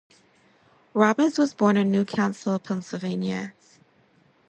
[0.95, 3.53] Robbins was born in New Castle, Pennsylvania.